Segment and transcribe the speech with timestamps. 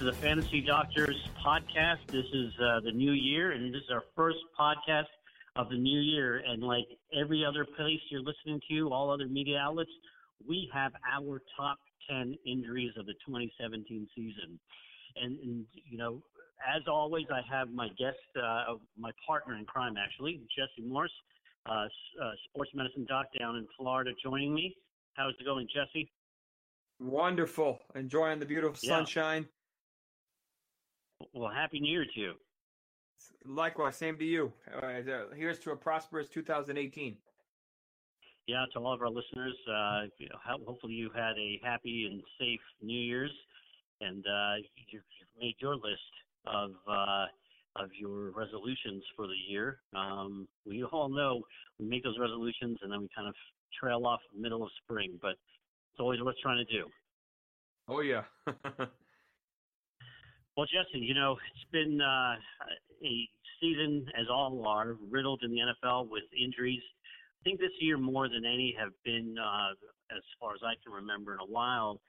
[0.00, 1.98] to the Fantasy Doctors podcast.
[2.06, 5.04] This is uh, the new year, and this is our first podcast
[5.56, 6.38] of the new year.
[6.38, 9.90] And like every other place you're listening to, all other media outlets,
[10.48, 11.76] we have our top
[12.08, 14.58] 10 injuries of the 2017 season.
[15.22, 16.22] And, and you know,
[16.66, 21.12] as always, I have my guest, uh, my partner in crime, actually, Jesse Morse,
[21.68, 21.88] uh, uh,
[22.48, 24.74] sports medicine doc down in Florida, joining me.
[25.12, 26.10] How's it going, Jesse?
[27.00, 27.80] Wonderful.
[27.94, 28.96] Enjoying the beautiful Yeah.
[28.96, 29.46] sunshine.
[31.34, 32.32] Well, happy New Year to you.
[33.44, 34.52] Likewise, same to you.
[34.74, 35.00] Uh,
[35.36, 37.16] here's to a prosperous 2018.
[38.46, 42.22] Yeah, to all of our listeners, uh, you know, hopefully you had a happy and
[42.38, 43.30] safe New Year's,
[44.00, 44.54] and uh,
[44.90, 45.02] you've
[45.40, 46.00] made your list
[46.46, 47.26] of uh,
[47.76, 49.78] of your resolutions for the year.
[49.94, 51.42] Um, we all know
[51.78, 53.34] we make those resolutions, and then we kind of
[53.78, 55.36] trail off the middle of spring, but
[55.92, 56.86] it's always worth trying to do.
[57.88, 58.22] Oh, yeah.
[60.56, 62.34] Well, Justin, you know, it's been uh,
[63.04, 63.28] a
[63.60, 66.82] season, as all are, riddled in the NFL with injuries.
[67.40, 69.72] I think this year, more than any, have been, uh,
[70.14, 72.00] as far as I can remember in a while,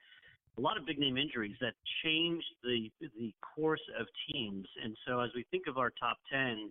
[0.58, 1.72] a lot of big name injuries that
[2.04, 4.66] changed the the course of teams.
[4.84, 6.70] And so, as we think of our top ten,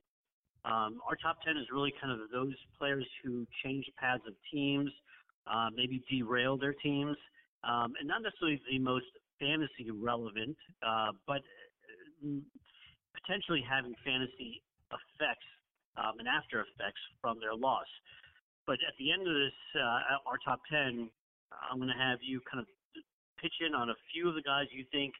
[0.66, 4.92] um, our top ten is really kind of those players who changed paths of teams,
[5.48, 7.18] uh, maybe derailed their teams,
[7.64, 9.06] um, and not necessarily the most
[9.40, 10.56] fantasy relevant,
[10.86, 11.42] uh, but
[13.14, 14.62] potentially having fantasy
[14.92, 15.50] effects
[15.98, 17.88] um, and after effects from their loss.
[18.66, 21.10] But at the end of this, uh, our top 10,
[21.52, 22.68] I'm going to have you kind of
[23.42, 25.14] pitch in on a few of the guys you think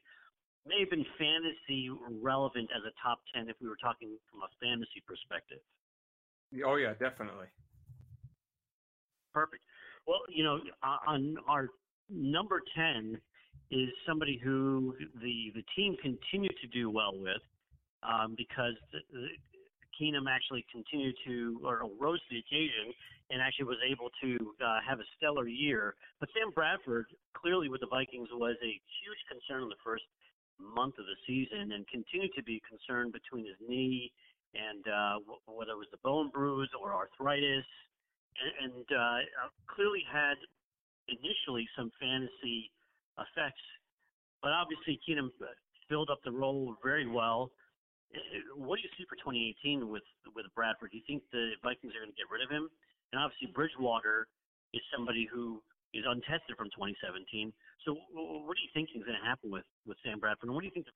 [0.64, 1.90] may have been fantasy
[2.22, 5.58] relevant as a top 10 if we were talking from a fantasy perspective.
[6.64, 7.50] oh, yeah, definitely.
[9.34, 9.62] Perfect.
[10.06, 11.68] Well, you know, on our
[12.08, 13.18] number 10
[13.72, 17.40] is somebody who the the team continued to do well with
[18.04, 19.28] um, because the, the,
[19.96, 22.92] Keenum actually continued to or rose to the occasion
[23.30, 25.94] and actually was able to uh, have a stellar year.
[26.20, 27.06] But Sam Bradford
[27.36, 30.04] clearly with the Vikings was a huge concern in the first
[30.60, 34.12] month of the season and continued to be concerned between his knee
[34.54, 37.68] and uh, wh- whether it was the bone bruise or arthritis
[38.36, 39.20] and, and uh,
[39.68, 40.36] clearly had
[41.08, 42.70] initially some fantasy
[43.18, 43.62] effects,
[44.42, 45.30] but obviously Keenum
[45.88, 47.50] filled up the role very well.
[48.56, 50.04] What do you see for 2018 with
[50.36, 50.90] with Bradford?
[50.92, 52.68] Do you think the Vikings are going to get rid of him?
[53.12, 54.28] And obviously Bridgewater
[54.72, 55.62] is somebody who
[55.94, 57.52] is untested from 2017.
[57.84, 60.48] So what do you think is going to happen with with Sam Bradford?
[60.48, 60.86] And what do you think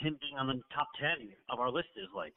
[0.00, 2.34] him being on the top 10 of our list is like?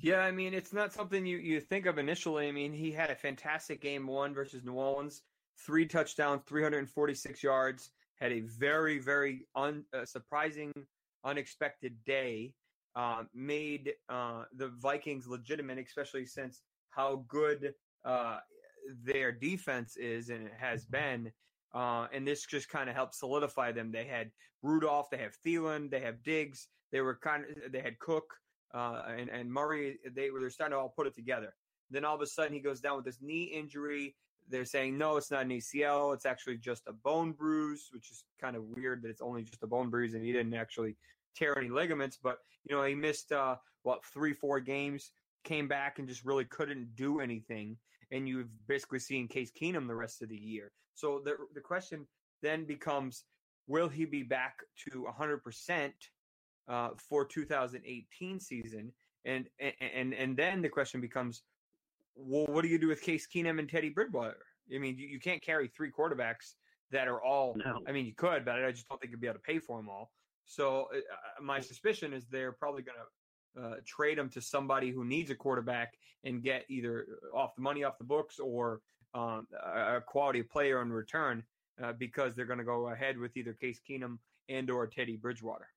[0.00, 2.46] Yeah, I mean, it's not something you, you think of initially.
[2.46, 5.22] I mean, he had a fantastic game one versus New Orleans,
[5.58, 10.72] three touchdowns, 346 yards, had a very, very un, uh, surprising,
[11.24, 12.52] unexpected day,
[12.96, 17.74] uh, made uh, the Vikings legitimate, especially since how good
[18.04, 18.38] uh,
[19.02, 21.32] their defense is and it has been.
[21.74, 23.90] Uh, and this just kind of helped solidify them.
[23.90, 24.30] They had
[24.62, 28.32] Rudolph, they have Thielen, they have Diggs, they were kind of, they had Cook
[28.72, 29.98] uh, and and Murray.
[30.14, 31.54] They were they're starting to all put it together.
[31.90, 34.14] Then all of a sudden he goes down with this knee injury.
[34.48, 36.14] They're saying no, it's not an ACL.
[36.14, 39.62] It's actually just a bone bruise, which is kind of weird that it's only just
[39.62, 40.96] a bone bruise and he didn't actually
[41.34, 42.18] tear any ligaments.
[42.22, 42.38] But
[42.68, 45.12] you know he missed uh, what three four games,
[45.44, 47.76] came back and just really couldn't do anything.
[48.10, 50.72] And you've basically seen Case Keenum the rest of the year.
[50.94, 52.06] So the the question
[52.42, 53.24] then becomes
[53.66, 54.58] will he be back
[54.90, 55.92] to 100%
[56.68, 58.92] uh, for 2018 season?
[59.24, 59.48] And,
[59.80, 61.42] and and then the question becomes,
[62.16, 64.38] well, what do you do with Case Keenum and Teddy Bridgewater?
[64.74, 66.54] I mean, you, you can't carry three quarterbacks
[66.90, 67.56] that are all.
[67.56, 67.80] No.
[67.86, 69.78] I mean, you could, but I just don't think you'd be able to pay for
[69.78, 70.10] them all.
[70.46, 75.04] So uh, my suspicion is they're probably going to uh, trade him to somebody who
[75.04, 75.94] needs a quarterback
[76.24, 78.80] and get either off the money off the books or
[79.14, 81.42] um, a quality player in return
[81.82, 84.18] uh, because they're going to go ahead with either Case Keenum
[84.48, 85.68] and or Teddy Bridgewater.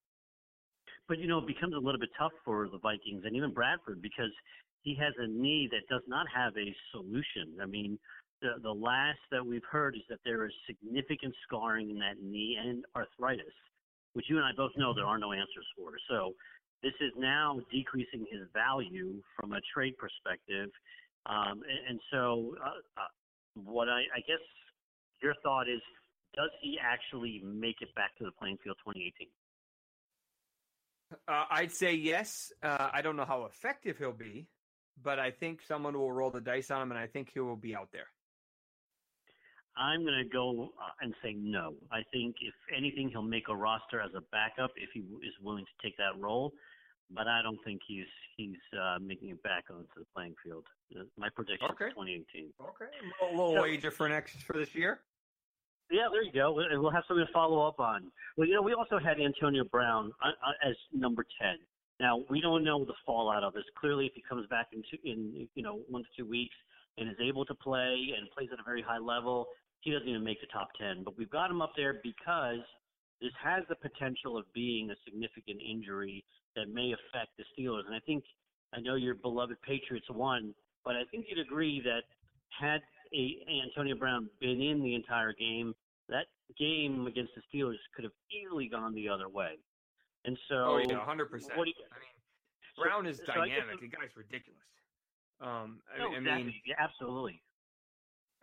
[1.08, 4.02] But you know, it becomes a little bit tough for the Vikings and even Bradford
[4.02, 4.32] because
[4.88, 7.60] he has a knee that does not have a solution.
[7.62, 8.00] I mean,
[8.42, 12.58] the the last that we've heard is that there is significant scarring in that knee
[12.58, 13.58] and arthritis,
[14.14, 15.92] which you and I both know there are no answers for.
[16.10, 16.36] So
[16.82, 20.70] this is now decreasing his value from a trade perspective.
[21.26, 23.12] Um, and, and so, uh, uh,
[23.66, 24.46] what I, I guess
[25.22, 25.82] your thought is,
[26.34, 29.28] does he actually make it back to the playing field 2018?
[31.28, 32.54] Uh, I'd say yes.
[32.64, 34.48] Uh, I don't know how effective he'll be,
[35.04, 37.56] but I think someone will roll the dice on him, and I think he will
[37.56, 38.08] be out there.
[39.78, 41.76] I'm going to go uh, and say no.
[41.92, 45.66] I think if anything, he'll make a roster as a backup if he is willing
[45.66, 46.52] to take that role.
[47.12, 50.66] But I don't think he's he's uh, making it back onto the playing field.
[51.00, 51.86] Uh, My prediction Okay.
[51.86, 52.50] is 2018.
[52.60, 52.92] Okay,
[53.22, 55.02] a little, So- wager for next for this year.
[55.90, 56.52] Yeah, there you go.
[56.52, 58.12] We- We'll have something to follow up on.
[58.36, 60.32] Well, you know, we also had Antonio Brown uh,
[60.68, 61.56] as number 10.
[62.00, 63.64] Now, we don't know the fallout of this.
[63.80, 66.56] Clearly, if he comes back in, two, in you know one to two weeks
[66.98, 69.48] and is able to play and plays at a very high level,
[69.82, 71.04] he doesn't even make the top 10.
[71.04, 72.62] But we've got him up there because
[73.22, 76.24] this has the potential of being a significant injury
[76.56, 77.86] that may affect the Steelers.
[77.86, 78.24] And I think
[78.74, 80.54] I know your beloved Patriots won,
[80.84, 82.02] but I think you'd agree that
[82.50, 82.82] had
[83.14, 85.74] a, Antonio Brown been in the entire game,
[86.10, 86.26] that
[86.58, 89.54] game against the Steelers could have easily gone the other way.
[90.28, 91.58] And so, Oh yeah, hundred percent.
[91.58, 93.80] what do you- I mean, Brown is so I guess dynamic.
[93.80, 94.62] The guy's ridiculous.
[95.40, 96.44] Um, I, no, I exactly.
[96.44, 97.42] mean, yeah, absolutely.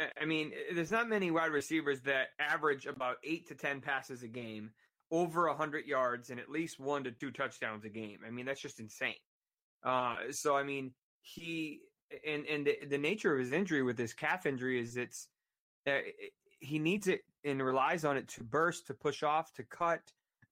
[0.01, 4.23] I- I mean, there's not many wide receivers that average about eight to ten passes
[4.23, 4.73] a game,
[5.11, 8.19] over hundred yards, and at least one to two touchdowns a game.
[8.27, 9.15] I mean, that's just insane.
[9.85, 11.83] Uh, so I mean, he
[12.27, 15.29] and and the, the nature of his injury with this calf injury is it's
[15.87, 15.99] uh,
[16.61, 20.01] he needs it and relies on it to burst, to push off, to cut,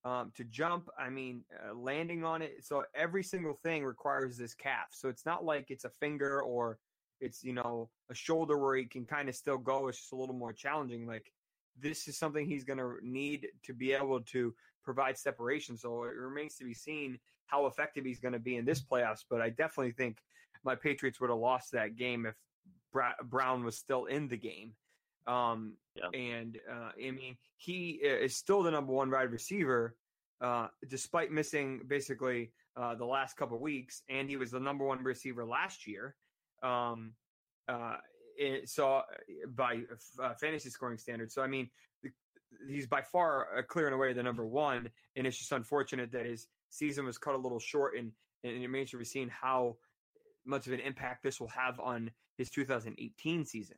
[0.04, 0.88] um, to jump.
[0.98, 2.64] I mean, uh, landing on it.
[2.64, 4.88] So every single thing requires this calf.
[4.90, 6.78] So it's not like it's a finger or
[7.20, 9.88] it's you know a shoulder where he can kind of still go.
[9.88, 11.06] It's just a little more challenging.
[11.06, 11.32] Like
[11.80, 14.54] this is something he's going to need to be able to
[14.84, 15.76] provide separation.
[15.76, 19.24] So it remains to be seen how effective he's going to be in this playoffs.
[19.28, 20.18] But I definitely think
[20.64, 22.34] my Patriots would have lost that game if
[23.24, 24.74] Brown was still in the game.
[25.26, 26.08] Um, Yeah.
[26.18, 29.94] And uh, I mean, he is still the number one wide receiver,
[30.40, 35.02] uh, despite missing basically uh, the last couple weeks, and he was the number one
[35.04, 36.16] receiver last year.
[36.62, 37.12] Um,
[37.68, 37.96] uh,
[38.36, 39.02] it, so uh,
[39.54, 39.82] by
[40.22, 41.68] uh, fantasy scoring standards, so I mean,
[42.02, 42.10] the,
[42.68, 46.24] he's by far uh, clear and away the number one, and it's just unfortunate that
[46.26, 48.12] his season was cut a little short, and
[48.44, 49.76] and it remains to be seen how
[50.44, 53.76] much of an impact this will have on his 2018 season.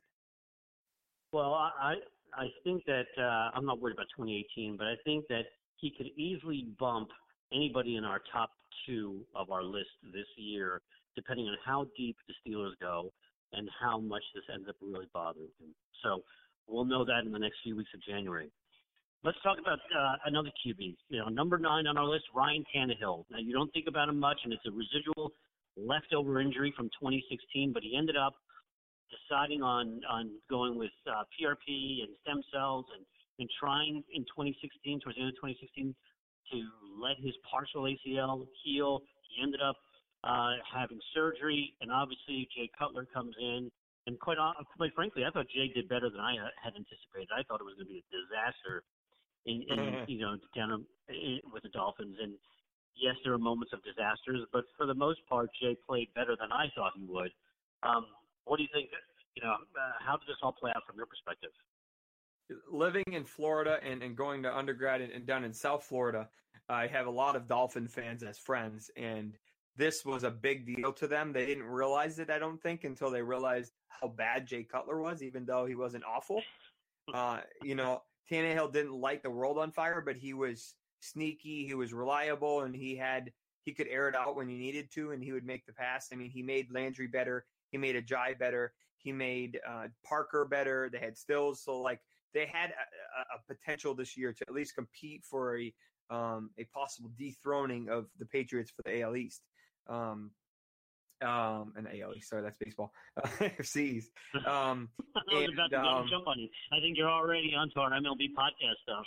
[1.35, 1.95] Well, I
[2.33, 5.43] I think that uh, I'm not worried about 2018, but I think that
[5.75, 7.09] he could easily bump
[7.51, 8.51] anybody in our top
[8.85, 10.79] two of our list this year,
[11.13, 13.11] depending on how deep the Steelers go
[13.51, 15.75] and how much this ends up really bothering him.
[16.05, 16.21] So
[16.69, 18.49] we'll know that in the next few weeks of January.
[19.25, 20.95] Let's talk about uh, another QB.
[21.09, 23.25] You know, number nine on our list, Ryan Tannehill.
[23.29, 25.33] Now you don't think about him much, and it's a residual
[25.75, 28.35] leftover injury from 2016, but he ended up
[29.11, 33.05] deciding on on going with uh, PRP and stem cells and
[33.39, 35.95] and trying in 2016 towards the end of 2016
[36.51, 36.57] to
[37.01, 39.01] let his partial ACL heal.
[39.29, 39.75] He ended up
[40.23, 43.71] uh, having surgery, and obviously Jay Cutler comes in.
[44.07, 44.37] And quite
[44.77, 47.29] quite frankly, I thought Jay did better than I uh, had anticipated.
[47.35, 48.83] I thought it was going to be a disaster
[49.45, 50.07] in, in Mhm.
[50.07, 52.17] you know down in, with the Dolphins.
[52.21, 52.37] And
[52.95, 56.51] yes, there are moments of disasters, but for the most part, Jay played better than
[56.51, 57.31] I thought he would.
[57.83, 58.07] Um,
[58.45, 58.89] what do you think?
[59.35, 61.51] You know, uh, how did this all play out from your perspective?
[62.71, 66.29] living in Florida and, and going to undergrad and, and down in South Florida,
[66.69, 69.33] I have a lot of Dolphin fans as friends, and
[69.75, 71.31] this was a big deal to them.
[71.31, 75.21] They didn't realize it, I don't think, until they realized how bad Jay Cutler was,
[75.21, 76.41] even though he wasn't awful.
[77.13, 81.75] Uh, you know, Tannehill didn't light the world on fire, but he was sneaky, he
[81.75, 83.31] was reliable, and he had
[83.63, 86.09] he could air it out when he needed to, and he would make the pass.
[86.11, 90.45] I mean, he made Landry better, he made a Ajayi better, he made uh, Parker
[90.45, 90.89] better.
[90.91, 91.99] They had Stills, so like
[92.33, 95.73] they had a, a, potential this year to at least compete for a
[96.09, 99.41] um, a possible dethroning of the Patriots for the AL East.
[99.87, 100.31] Um,
[101.21, 102.91] um, and AL East, sorry, that's baseball.
[103.39, 104.05] AFCs.
[104.45, 106.49] Um, I was about to um, jump on you.
[106.73, 109.05] I think you're already onto our MLB podcast stuff.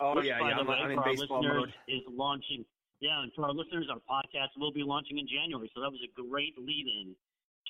[0.00, 0.56] Oh Which, yeah, yeah.
[0.58, 1.72] I'm, way, I'm in baseball mode.
[1.88, 2.64] Is launching.
[3.00, 5.70] Yeah, and for our listeners, our podcast will be launching in January.
[5.74, 7.14] So that was a great lead-in.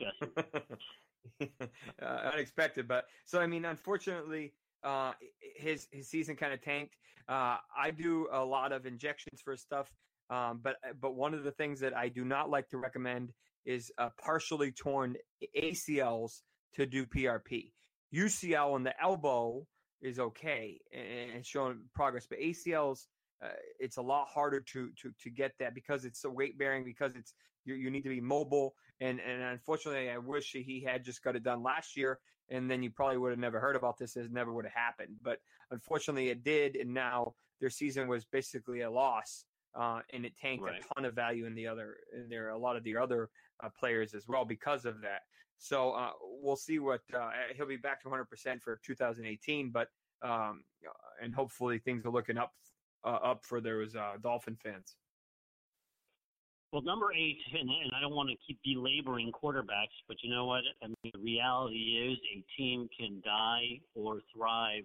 [1.41, 5.13] uh, unexpected, but so I mean, unfortunately, uh,
[5.57, 6.97] his his season kind of tanked.
[7.29, 9.91] Uh, I do a lot of injections for stuff,
[10.31, 13.33] um, but but one of the things that I do not like to recommend
[13.65, 15.17] is uh, partially torn
[15.57, 16.43] ACLs
[16.75, 17.73] to do PRP.
[18.15, 19.67] UCL in the elbow
[20.03, 23.07] is okay and showing progress, but ACLs
[23.45, 23.49] uh,
[23.79, 27.15] it's a lot harder to to to get that because it's so weight bearing because
[27.15, 27.35] it's
[27.65, 31.37] you, you need to be mobile and and unfortunately I wish he had just got
[31.37, 32.19] it done last year
[32.51, 35.17] and then you probably would have never heard about this it never would have happened
[35.23, 35.39] but
[35.71, 40.63] unfortunately it did and now their season was basically a loss uh, and it tanked
[40.63, 40.81] right.
[40.81, 43.29] a ton of value in the other in there a lot of the other
[43.63, 45.23] uh, players as well because of that
[45.59, 46.11] so uh,
[46.43, 49.89] we'll see what uh, he'll be back to 100% for 2018 but
[50.23, 50.63] um,
[51.23, 52.53] and hopefully things are looking up
[53.05, 54.97] uh, up for those uh, Dolphin fans?
[56.73, 60.47] Well, number eight, and, and I don't want to keep belaboring quarterbacks, but you know
[60.47, 60.63] what?
[60.83, 64.83] I mean, the reality is a team can die or thrive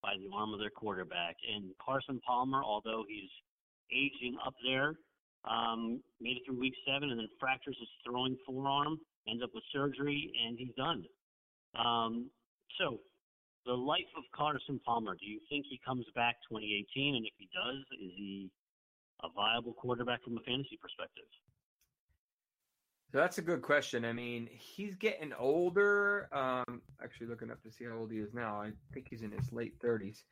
[0.00, 1.34] by the arm of their quarterback.
[1.52, 3.30] And Carson Palmer, although he's
[3.90, 4.94] aging up there,
[5.44, 9.64] um, made it through week seven and then fractures his throwing forearm, ends up with
[9.72, 11.04] surgery, and he's done.
[11.74, 12.30] Um,
[12.78, 13.00] so
[13.66, 17.16] the life of Carson Palmer, do you think he comes back 2018?
[17.16, 18.50] And if he does, is he
[19.22, 21.24] a viable quarterback from a fantasy perspective?
[23.12, 24.04] So that's a good question.
[24.04, 26.28] I mean, he's getting older.
[26.32, 28.60] Um, actually, looking up to see how old he is now.
[28.60, 30.24] I think he's in his late 30s.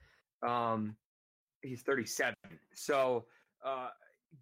[0.46, 0.96] Um,
[1.62, 2.34] he's 37.
[2.74, 3.26] So,
[3.64, 3.90] uh,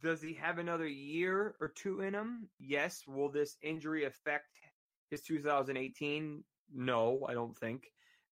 [0.03, 2.49] does he have another year or two in him?
[2.59, 3.03] Yes.
[3.07, 4.47] Will this injury affect
[5.11, 6.43] his 2018?
[6.75, 7.89] No, I don't think.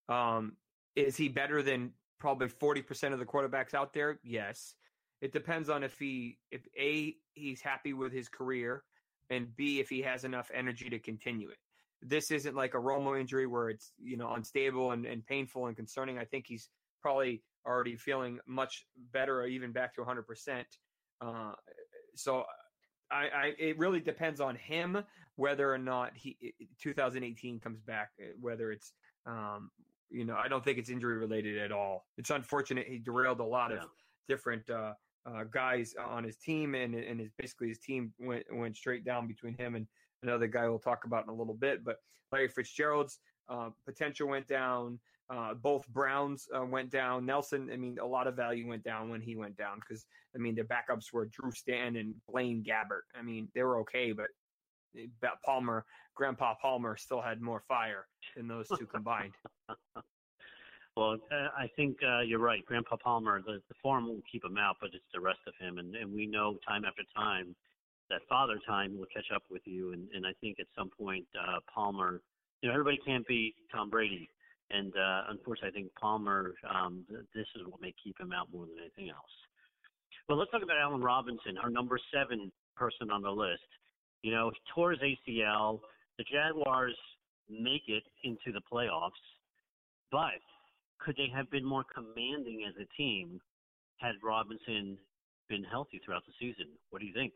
[0.08, 0.56] Um,
[0.96, 4.18] is he better than probably 40% of the quarterbacks out there?
[4.22, 4.74] Yes.
[5.20, 8.84] It depends on if he, if A, he's happy with his career,
[9.30, 11.58] and B, if he has enough energy to continue it.
[12.00, 15.76] This isn't like a Romo injury where it's, you know, unstable and, and painful and
[15.76, 16.18] concerning.
[16.18, 16.68] I think he's
[17.02, 20.64] probably already feeling much better or even back to 100%.
[21.20, 21.52] Uh,
[22.14, 22.44] so
[23.10, 25.02] I, I, it really depends on him
[25.36, 26.36] whether or not he
[26.80, 28.10] 2018 comes back,
[28.40, 28.92] whether it's
[29.26, 29.70] um,
[30.10, 32.06] you know, I don't think it's injury related at all.
[32.16, 33.78] It's unfortunate he derailed a lot yeah.
[33.78, 33.84] of
[34.28, 34.92] different uh,
[35.26, 39.26] uh, guys on his team, and and his basically his team went went straight down
[39.26, 39.86] between him and
[40.22, 41.84] another guy we'll talk about in a little bit.
[41.84, 41.96] But
[42.32, 44.98] Larry Fitzgerald's uh, potential went down.
[45.30, 47.26] Uh, both Browns uh, went down.
[47.26, 50.38] Nelson, I mean, a lot of value went down when he went down because I
[50.38, 53.02] mean the backups were Drew Stanton and Blaine Gabbert.
[53.18, 54.28] I mean they were okay, but
[55.44, 59.32] Palmer, Grandpa Palmer, still had more fire than those two combined.
[60.96, 62.64] well, uh, I think uh, you're right.
[62.66, 65.78] Grandpa Palmer, the, the form will keep him out, but it's the rest of him,
[65.78, 67.54] and, and we know time after time
[68.10, 71.26] that father time will catch up with you, and, and I think at some point
[71.38, 72.22] uh, Palmer,
[72.62, 74.30] you know, everybody can't be Tom Brady,
[74.70, 77.04] and uh, unfortunately, I think Palmer, um,
[77.34, 79.30] this is what may keep him out more than anything else.
[80.28, 83.64] Well, let's talk about Allen Robinson, our number seven person on the list.
[84.22, 85.80] You know, he tore his ACL.
[86.18, 86.96] The Jaguars
[87.48, 89.10] make it into the playoffs,
[90.10, 90.40] but
[90.98, 93.40] could they have been more commanding as a team
[93.98, 94.98] had Robinson
[95.48, 96.66] been healthy throughout the season?
[96.90, 97.32] What do you think?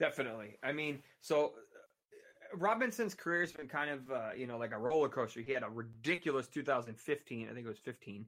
[0.00, 0.58] Definitely.
[0.62, 4.78] I mean, so uh, Robinson's career has been kind of, uh, you know, like a
[4.78, 5.40] roller coaster.
[5.40, 7.48] He had a ridiculous 2015.
[7.48, 8.24] I think it was 15.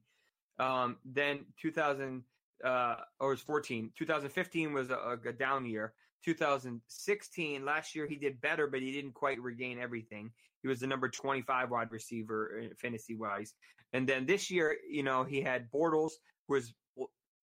[0.58, 2.22] Um, then 2000,
[2.64, 3.92] uh, or it was 14.
[3.96, 5.94] 2015 was a, a down year.
[6.24, 10.30] 2016, last year he did better, but he didn't quite regain everything.
[10.62, 13.54] He was the number 25 wide receiver fantasy wise.
[13.92, 16.12] And then this year, you know, he had Bortles,
[16.46, 16.72] who was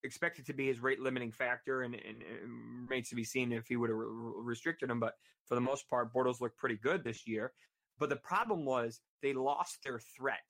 [0.04, 3.68] expected to be his rate limiting factor, and, and, and remains to be seen if
[3.68, 4.06] he would have re-
[4.38, 5.00] restricted him.
[5.00, 5.14] But
[5.46, 7.52] for the most part, Bortles looked pretty good this year.
[8.00, 10.44] But the problem was they lost their threat,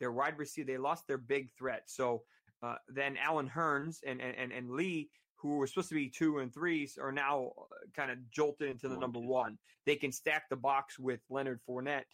[0.00, 0.66] their wide receiver.
[0.66, 1.82] They lost their big threat.
[1.86, 2.22] So
[2.62, 5.10] uh, then Allen Hurns and, and, and Lee
[5.44, 8.88] who were supposed to be two and threes are now uh, kind of jolted into
[8.88, 9.58] the number one.
[9.84, 12.04] They can stack the box with Leonard Fournette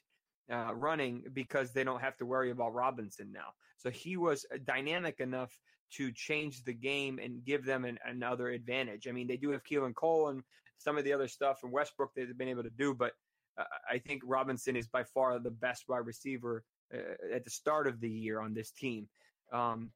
[0.52, 3.54] uh, running because they don't have to worry about Robinson now.
[3.78, 5.56] So he was uh, dynamic enough
[5.92, 9.06] to change the game and give them an, another advantage.
[9.06, 10.42] I mean, they do have Keelan Cole and
[10.78, 13.12] some of the other stuff from Westbrook they've been able to do, but
[13.58, 17.86] uh, I think Robinson is by far the best wide receiver uh, at the start
[17.86, 19.08] of the year on this team.
[19.52, 19.92] Um,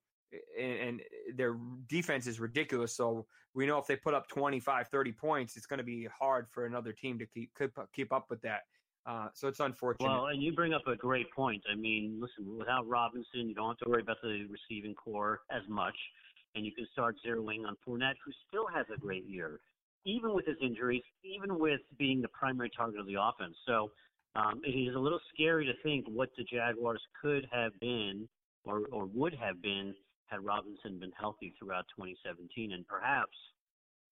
[0.59, 1.01] and, and,
[1.35, 1.57] their
[1.89, 2.97] defense is ridiculous.
[2.97, 6.47] So we know if they put up 25, 30 points, it's going to be hard
[6.51, 7.51] for another team to keep
[7.95, 8.61] keep up with that.
[9.07, 10.09] Uh, so it's unfortunate.
[10.09, 11.63] Well, and you bring up a great point.
[11.71, 15.63] I mean, listen, without Robinson, you don't have to worry about the receiving corps as
[15.69, 15.97] much,
[16.55, 19.61] and you can start zeroing on Fournette, who still has a great year,
[20.07, 23.55] even with his injuries, even with being the primary target of the offense.
[23.67, 23.91] So
[24.37, 28.27] um, it is a little scary to think what the Jaguars could have been
[28.65, 29.95] or, or would have been
[30.35, 33.37] had Robinson been healthy throughout 2017, and perhaps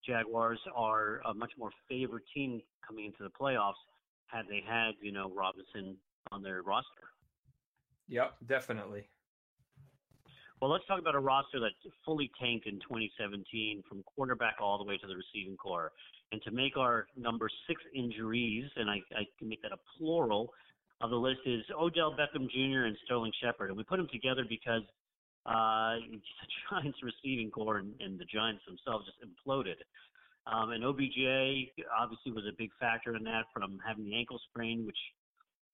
[0.07, 3.81] Jaguars are a much more favored team coming into the playoffs
[4.27, 5.97] had they had, you know, Robinson
[6.31, 7.11] on their roster.
[8.09, 9.09] Yep, definitely.
[10.61, 11.73] Well, let's talk about a roster that
[12.05, 15.91] fully tanked in 2017 from quarterback all the way to the receiving corps.
[16.31, 20.53] And to make our number six injuries, and I, I can make that a plural
[21.01, 22.87] of the list, is Odell Beckham Jr.
[22.87, 23.71] and Sterling Shepard.
[23.71, 24.83] And we put them together because
[25.47, 29.81] uh, the Giants receiving corps and, and the Giants themselves just imploded.
[30.47, 34.85] Um, and OBJ obviously was a big factor in that from having the ankle sprain,
[34.85, 34.99] which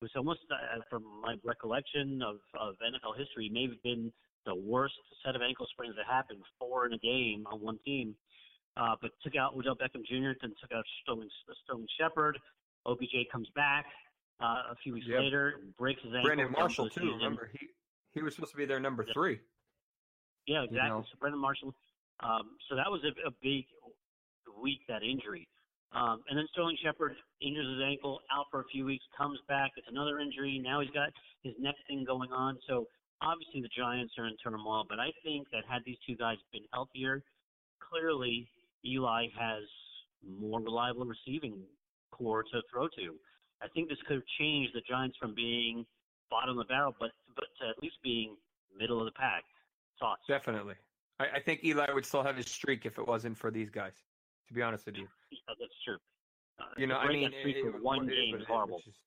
[0.02, 4.12] was almost, uh, from my recollection of, of NFL history, may have been
[4.44, 4.94] the worst
[5.24, 8.14] set of ankle sprains that happened, four in a game on one team.
[8.76, 11.28] Uh, but took out Odell Beckham Jr., then took out Sterling,
[11.64, 12.38] Sterling Shepard.
[12.86, 13.86] OBJ comes back
[14.40, 15.20] uh, a few weeks yep.
[15.20, 16.26] later, breaks his ankle.
[16.26, 17.12] Brandon Marshall, too.
[17.16, 17.66] Remember, he,
[18.12, 19.12] he was supposed to be their number yeah.
[19.14, 19.40] three.
[20.48, 20.80] Yeah, exactly.
[20.80, 21.04] You know?
[21.12, 21.74] So Brandon Marshall.
[22.24, 23.68] Um, so that was a, a big
[24.56, 25.46] week that injury.
[25.92, 29.72] Um, and then Sterling Shepard injures his ankle, out for a few weeks, comes back.
[29.76, 30.60] It's another injury.
[30.62, 31.12] Now he's got
[31.42, 32.58] his neck thing going on.
[32.66, 32.88] So
[33.22, 34.84] obviously the Giants are in turmoil.
[34.88, 37.22] But I think that had these two guys been healthier,
[37.78, 38.48] clearly
[38.84, 39.64] Eli has
[40.26, 41.62] more reliable receiving
[42.10, 43.14] corps to throw to.
[43.62, 45.86] I think this could have changed the Giants from being
[46.30, 48.36] bottom of the barrel, but but to at least being
[48.76, 49.44] middle of the pack.
[50.00, 50.22] Thoughts?
[50.28, 50.74] Definitely.
[51.20, 54.04] I, I think Eli would still have his streak if it wasn't for these guys
[54.48, 55.06] to be honest with you.
[55.30, 55.96] Yeah, that's true.
[56.58, 58.80] Uh, you know, I mean, it, one game is horrible.
[58.84, 58.98] Just,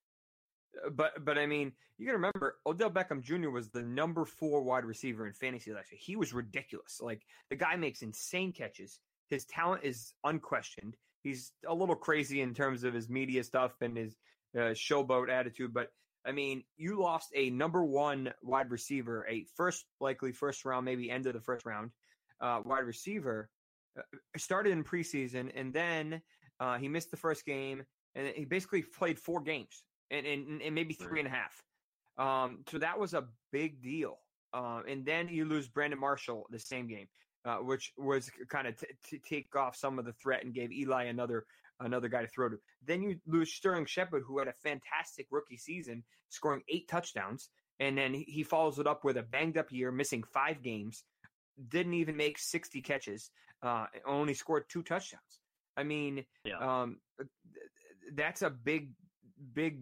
[0.86, 3.50] uh, but but I mean, you got to remember, Odell Beckham Jr.
[3.50, 6.00] was the number four wide receiver in fantasy last year.
[6.02, 7.00] He was ridiculous.
[7.02, 9.00] Like the guy makes insane catches.
[9.30, 10.96] His talent is unquestioned.
[11.24, 14.16] He's a little crazy in terms of his media stuff and his
[14.56, 15.92] uh, showboat attitude, but
[16.26, 21.10] I mean, you lost a number one wide receiver, a first likely first round, maybe
[21.10, 21.92] end of the first round
[22.42, 23.50] uh, wide receiver
[23.98, 24.02] uh,
[24.38, 26.22] started in preseason, and then
[26.60, 27.84] uh, he missed the first game,
[28.16, 31.64] and he basically played four games, and, and, and maybe three and a half.
[32.18, 34.18] Um, so that was a big deal.
[34.54, 37.08] Uh, and then you lose Brandon Marshall the same game,
[37.46, 40.72] uh, which was kind of t- to take off some of the threat and gave
[40.72, 41.46] Eli another
[41.82, 42.58] another guy to throw to.
[42.86, 47.98] Then you lose Sterling Shepard, who had a fantastic rookie season, scoring eight touchdowns, and
[47.98, 51.04] then he follows it up with a banged up year, missing five games,
[51.70, 53.32] didn't even make 60 catches,
[53.64, 55.42] uh, only scored two touchdowns.
[55.78, 56.58] I mean, yeah.
[56.60, 56.98] um,
[58.14, 58.92] that's a big,
[59.54, 59.80] big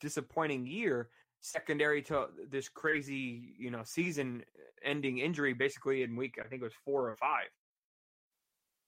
[0.00, 1.08] disappointing year,
[1.40, 6.74] secondary to this crazy, you know, season-ending injury, basically in week I think it was
[6.84, 7.48] four or five.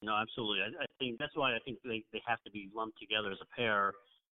[0.04, 0.60] No, absolutely.
[0.60, 3.38] I, I think that's why I think they they have to be lumped together as
[3.40, 3.92] a pair.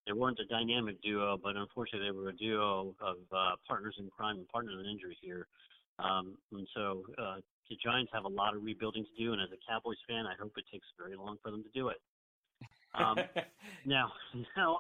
[0.06, 4.10] They weren't a dynamic duo, but unfortunately they were a duo of uh, partners in
[4.10, 5.48] crime and partners in injury here.
[6.00, 7.38] Um, and so uh,
[7.70, 10.34] the Giants have a lot of rebuilding to do, and as a Cowboys fan, I
[10.40, 11.98] hope it takes very long for them to do it.
[12.96, 13.18] Um,
[13.86, 14.12] now,
[14.58, 14.80] now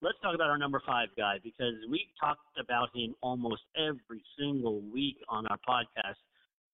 [0.00, 4.80] let's talk about our number five guy because we talked about him almost every single
[4.92, 6.22] week on our podcast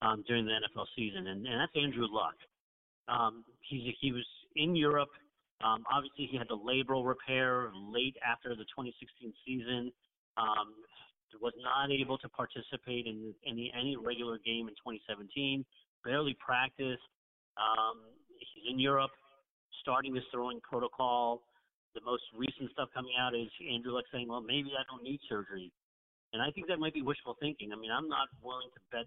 [0.02, 2.36] um, during the NFL season, and, and that's Andrew Luck.
[3.08, 5.10] Um, he's he was in Europe.
[5.64, 9.92] Um, obviously, he had the labral repair late after the 2016 season.
[10.36, 10.74] Um,
[11.40, 15.64] was not able to participate in any any regular game in 2017.
[16.04, 17.04] Barely practiced.
[17.56, 18.00] Um,
[18.38, 19.10] he's in Europe,
[19.80, 21.42] starting his throwing protocol.
[21.94, 25.20] The most recent stuff coming out is Andrew Luck saying, "Well, maybe I don't need
[25.28, 25.70] surgery,"
[26.32, 27.72] and I think that might be wishful thinking.
[27.72, 29.06] I mean, I'm not willing to bet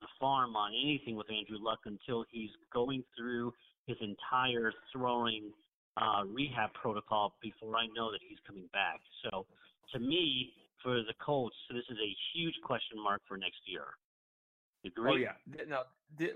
[0.00, 3.52] the farm on anything with Andrew Luck until he's going through
[3.86, 5.52] his entire throwing
[5.96, 9.00] uh, rehab protocol before I know that he's coming back.
[9.24, 9.46] So,
[9.94, 13.84] to me, for the Colts, this is a huge question mark for next year.
[14.84, 15.12] Agree?
[15.12, 15.82] Oh yeah, no,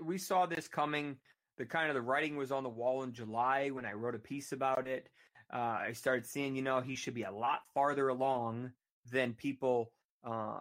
[0.03, 1.15] we saw this coming.
[1.57, 4.19] The kind of the writing was on the wall in July when I wrote a
[4.19, 5.09] piece about it.
[5.53, 8.71] Uh, I started seeing, you know, he should be a lot farther along
[9.11, 9.91] than people
[10.23, 10.59] uh,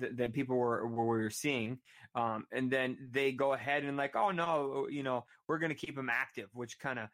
[0.00, 1.78] th- than people were were seeing.
[2.14, 5.86] Um, and then they go ahead and like, oh no, you know, we're going to
[5.86, 7.08] keep him active, which kind of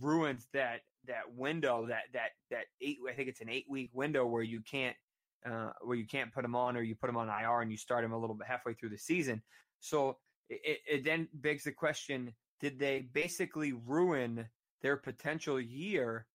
[0.00, 2.98] ruins that that window that that that eight.
[3.08, 4.96] I think it's an eight week window where you can't
[5.44, 7.76] uh, where you can't put him on or you put him on IR and you
[7.76, 9.42] start him a little bit halfway through the season.
[9.80, 14.48] So it, it then begs the question: Did they basically ruin
[14.82, 16.26] their potential year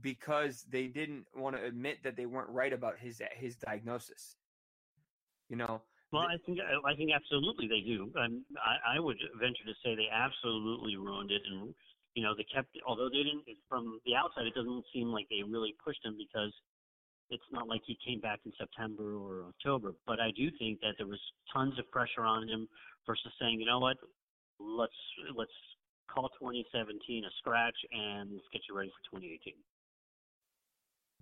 [0.00, 4.36] because they didn't want to admit that they weren't right about his his diagnosis?
[5.52, 5.82] You know.
[6.16, 8.08] Well, I think I think absolutely they do.
[8.16, 11.74] Um, I, I would venture to say they absolutely ruined it, and
[12.14, 12.72] you know they kept.
[12.88, 16.56] Although they didn't, from the outside, it doesn't seem like they really pushed him because
[17.28, 19.92] it's not like he came back in September or October.
[20.06, 21.20] But I do think that there was
[21.52, 22.66] tons of pressure on him
[23.06, 23.98] versus saying, you know what,
[24.58, 24.96] let's
[25.36, 25.52] let's
[26.08, 29.52] call 2017 a scratch and let's get you ready for 2018.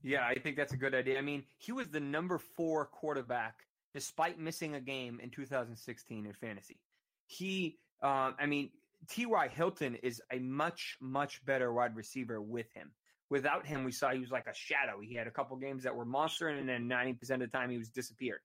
[0.02, 1.18] Yeah, I think that's a good idea.
[1.18, 3.54] I mean, he was the number four quarterback
[3.94, 6.78] despite missing a game in 2016 in fantasy.
[7.26, 8.70] He, uh, I mean,
[9.08, 9.48] T.Y.
[9.48, 12.92] Hilton is a much, much better wide receiver with him.
[13.30, 15.00] Without him, we saw he was like a shadow.
[15.00, 17.78] He had a couple games that were monster, and then 90% of the time he
[17.78, 18.40] was disappeared.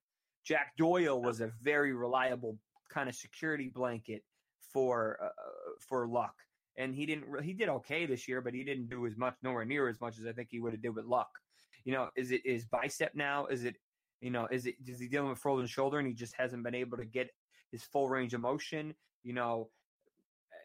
[0.45, 2.57] Jack Doyle was a very reliable
[2.93, 4.23] kind of security blanket
[4.71, 5.29] for uh,
[5.79, 6.35] for Luck,
[6.77, 7.43] and he didn't.
[7.43, 10.19] He did okay this year, but he didn't do as much, nowhere near as much
[10.19, 11.29] as I think he would have did with Luck.
[11.83, 13.47] You know, is it is bicep now?
[13.47, 13.75] Is it
[14.21, 16.75] you know, is it is he dealing with frozen shoulder and he just hasn't been
[16.75, 17.29] able to get
[17.71, 18.93] his full range of motion?
[19.23, 19.69] You know,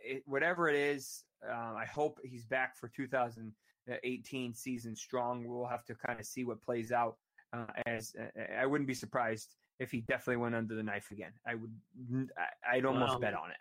[0.04, 5.46] it, whatever it is, uh, I hope he's back for 2018 season strong.
[5.46, 7.16] We'll have to kind of see what plays out.
[7.52, 11.32] Uh, as uh, I wouldn't be surprised if he definitely went under the knife again.
[11.46, 12.30] I would,
[12.70, 13.56] I'd almost well, bet on it.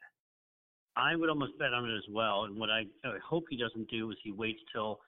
[0.95, 2.43] I would almost bet on it as well.
[2.43, 4.99] And what I, I hope he doesn't do is he waits till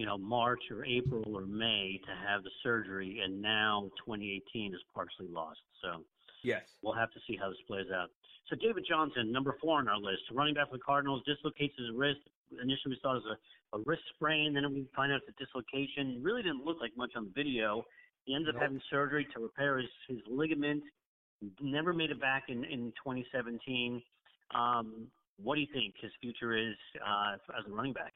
[0.00, 4.80] you know, March or April or May to have the surgery, and now 2018 is
[4.94, 5.60] partially lost.
[5.82, 6.00] So
[6.42, 8.08] yes, we'll have to see how this plays out.
[8.48, 11.94] So David Johnson, number four on our list, running back for the Cardinals, dislocates his
[11.94, 12.20] wrist.
[12.50, 14.54] Initially, we thought it was a, a wrist sprain.
[14.54, 16.16] Then we find out it's a dislocation.
[16.16, 17.84] It really didn't look like much on the video.
[18.24, 18.62] He ends up nope.
[18.62, 20.82] having surgery to repair his, his ligament.
[21.60, 24.00] Never made it back in, in 2017.
[24.54, 26.74] Um, what do you think his future is
[27.06, 28.14] uh, as a running back?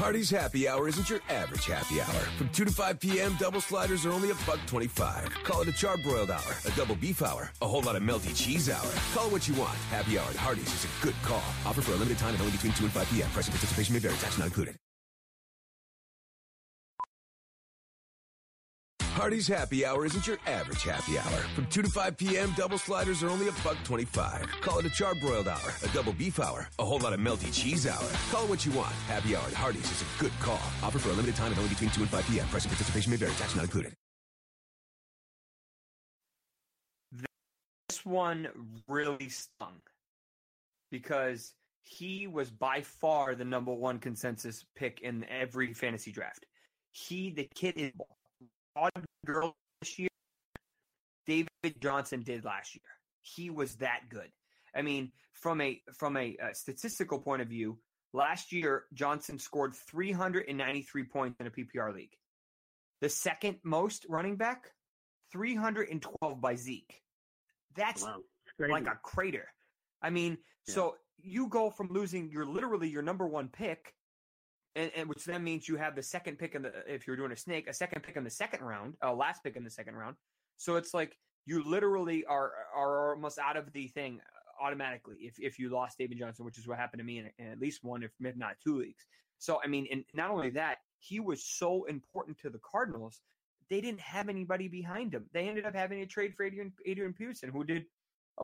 [0.00, 2.22] Hardee's Happy Hour isn't your average happy hour.
[2.38, 5.28] From 2 to 5 p.m., double sliders are only a buck 25.
[5.44, 8.70] Call it a charbroiled hour, a double beef hour, a whole lot of melty cheese
[8.70, 8.90] hour.
[9.12, 9.76] Call it what you want.
[9.90, 11.44] Happy Hour at Hardee's is a good call.
[11.66, 13.28] Offer for a limited time and only between 2 and 5 p.m.
[13.28, 14.14] Price and participation may vary.
[14.14, 14.74] Tax not included.
[19.20, 21.40] Hardee's Happy Hour isn't your average happy hour.
[21.54, 24.46] From 2 to 5 p.m., double sliders are only a buck 25.
[24.62, 27.86] Call it a charbroiled hour, a double beef hour, a whole lot of melty cheese
[27.86, 28.08] hour.
[28.30, 28.92] Call it what you want.
[29.08, 30.54] Happy Hour at Hardee's is a good call.
[30.82, 32.48] Offer for a limited time and only between 2 and 5 p.m.
[32.48, 33.32] Price and participation may vary.
[33.32, 33.92] Tax not included.
[37.90, 38.48] This one
[38.88, 39.82] really stung
[40.90, 41.52] because
[41.82, 46.46] he was by far the number one consensus pick in every fantasy draft.
[46.92, 47.92] He, the kid, is
[48.76, 48.90] Todd
[49.26, 50.08] Gurley this year
[51.26, 52.82] David Johnson did last year.
[53.22, 54.30] He was that good.
[54.74, 57.78] I mean, from a from a, a statistical point of view,
[58.12, 62.16] last year Johnson scored 393 points in a PPR league.
[63.00, 64.70] The second most running back,
[65.32, 67.00] 312 by Zeke.
[67.76, 68.16] That's wow.
[68.58, 69.46] like a crater.
[70.02, 70.74] I mean, yeah.
[70.74, 73.94] so you go from losing your literally your number one pick
[74.76, 77.32] and, and, which then means you have the second pick in the if you're doing
[77.32, 79.94] a snake, a second pick in the second round, a last pick in the second
[79.94, 80.16] round.
[80.56, 84.20] So it's like you literally are are almost out of the thing
[84.60, 87.52] automatically if if you lost David Johnson, which is what happened to me in, in
[87.52, 89.06] at least one, if not two leagues.
[89.38, 93.22] So I mean, and not only that, he was so important to the Cardinals.
[93.70, 95.26] They didn't have anybody behind him.
[95.32, 97.84] They ended up having a trade for Adrian, Adrian Peterson, who did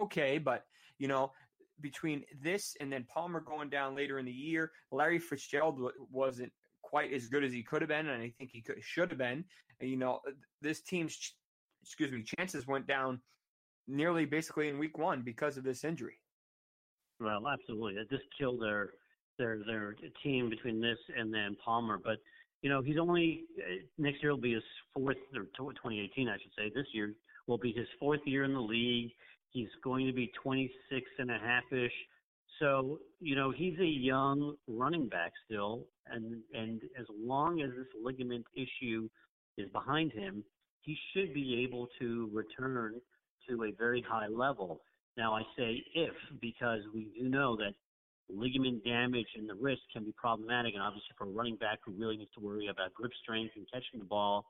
[0.00, 0.64] okay, but
[0.98, 1.32] you know
[1.80, 7.12] between this and then Palmer going down later in the year, Larry Fitzgerald wasn't quite
[7.12, 9.44] as good as he could have been, and I think he could should have been.
[9.80, 10.20] You know,
[10.62, 11.34] this team's
[11.82, 13.20] excuse me chances went down
[13.86, 16.20] nearly basically in week one because of this injury.
[17.20, 18.90] Well, absolutely, this killed their
[19.38, 22.18] their their team between this and then Palmer, but.
[22.62, 24.62] You know, he's only uh, next year will be his
[24.92, 26.72] fourth, or 2018, I should say.
[26.74, 27.12] This year
[27.46, 29.12] will be his fourth year in the league.
[29.57, 31.90] He's going to be 26 and a half ish.
[32.61, 35.87] So, you know, he's a young running back still.
[36.07, 39.09] And, and as long as this ligament issue
[39.57, 40.45] is behind him,
[40.83, 43.01] he should be able to return
[43.49, 44.83] to a very high level.
[45.16, 47.73] Now, I say if because we do know that
[48.29, 51.92] ligament damage in the wrist can be problematic, and obviously for a running back who
[51.92, 54.45] really needs to worry about grip strength and catching the ball,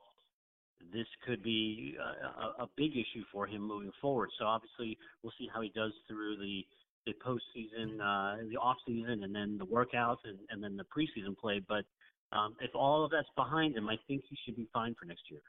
[0.92, 4.30] this could be a, a big issue for him moving forward.
[4.38, 6.66] So obviously, we'll see how he does through the
[7.06, 11.36] the postseason, uh, the off season, and then the workouts, and, and then the preseason
[11.36, 11.60] play.
[11.66, 11.84] But
[12.32, 15.30] Um, if all of that's behind him, I think he should be fine for next
[15.30, 15.42] year.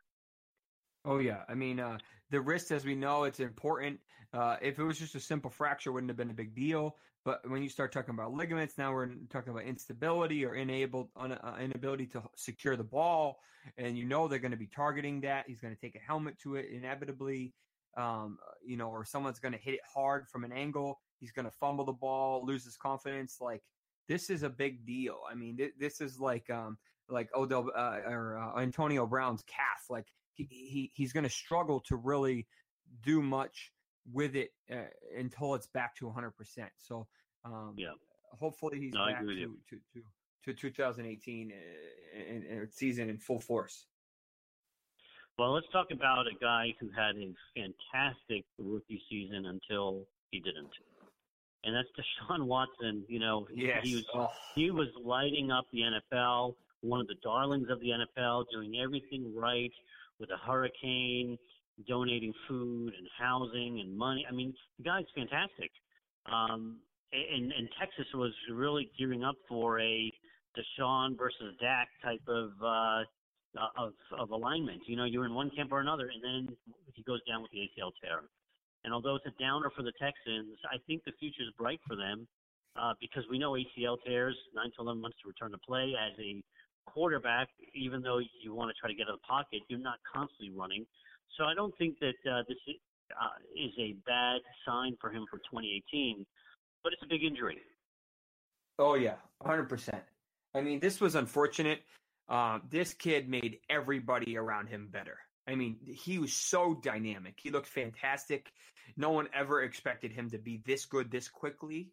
[1.08, 1.98] Oh yeah, I mean uh,
[2.32, 3.98] the wrist, as we know, it's important.
[4.34, 6.98] Uh, if it was just a simple fracture, wouldn't have been a big deal.
[7.24, 11.56] But when you start talking about ligaments, now we're talking about instability or enabled uh,
[11.62, 13.40] inability to secure the ball,
[13.78, 15.46] and you know they're going to be targeting that.
[15.48, 17.54] He's going to take a helmet to it inevitably,
[17.96, 21.00] um, you know, or someone's going to hit it hard from an angle.
[21.22, 23.38] He's going to fumble the ball, lose his confidence.
[23.40, 23.64] Like
[24.10, 25.20] this is a big deal.
[25.32, 29.86] I mean, th- this is like um, like Odell uh, or uh, Antonio Brown's calf.
[29.90, 32.48] Like he, he he's going to struggle to really
[33.04, 33.72] do much
[34.14, 34.78] with it uh,
[35.18, 36.32] until it's back to 100%.
[36.78, 37.08] So,
[37.44, 37.88] um, yeah,
[38.40, 39.28] hopefully he's no, back to,
[39.70, 39.78] to,
[40.46, 41.52] to, to 2018
[42.14, 43.86] in, in, season in full force.
[45.38, 50.72] Well, let's talk about a guy who had a fantastic rookie season until he didn't.
[51.64, 53.04] And that's Deshaun Watson.
[53.08, 53.82] You know, yes.
[53.84, 54.30] he was oh.
[54.56, 59.32] he was lighting up the NFL, one of the darlings of the NFL, doing everything
[59.36, 59.72] right
[60.20, 61.38] with a hurricane,
[61.88, 64.26] donating food and housing and money.
[64.28, 65.72] I mean, the guy's fantastic.
[66.32, 66.80] Um,
[67.14, 70.12] and, and Texas was really gearing up for a
[70.58, 73.04] Deshaun versus Dak type of uh,
[73.78, 74.82] of of alignment.
[74.88, 76.56] You know, you're in one camp or another, and then
[76.94, 78.24] he goes down with the ACL tear.
[78.84, 81.96] And although it's a downer for the Texans, I think the future is bright for
[81.96, 82.28] them
[82.76, 86.18] uh, because we know ACL tears nine to eleven months to return to play as
[86.20, 86.42] a
[86.88, 90.00] quarterback, even though you want to try to get out of the pocket, you're not
[90.12, 90.86] constantly running.
[91.38, 92.58] So I don't think that uh, this
[93.12, 96.26] uh, is a bad sign for him for 2018,
[96.84, 97.58] but it's a big injury.
[98.80, 100.00] Oh yeah, 100%.
[100.56, 101.82] I mean, this was unfortunate.
[102.30, 105.18] Uh, this kid made everybody around him better.
[105.48, 107.36] I mean, he was so dynamic.
[107.42, 108.52] He looked fantastic.
[108.98, 111.92] No one ever expected him to be this good this quickly.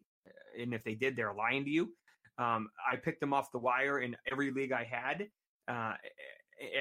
[0.59, 1.93] And if they did, they're lying to you.
[2.37, 5.27] Um, I picked him off the wire in every league I had
[5.67, 5.93] uh,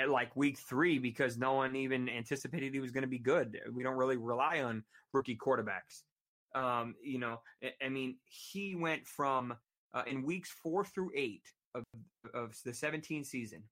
[0.01, 3.59] at like week three because no one even anticipated he was going to be good.
[3.73, 6.03] We don't really rely on rookie quarterbacks.
[6.55, 7.41] Um, you know,
[7.83, 9.55] I, mean, he went from
[9.93, 11.43] uh, in weeks four through eight
[11.75, 11.85] of,
[12.33, 13.63] of the 17 season.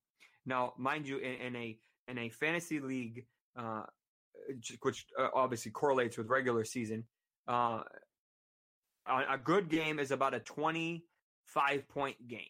[0.45, 3.25] Now, mind you, in, in a in a fantasy league,
[3.57, 3.85] uh,
[4.81, 7.05] which uh, obviously correlates with regular season,
[7.47, 7.83] uh,
[9.07, 11.05] a good game is about a 20
[11.47, 12.41] five point game,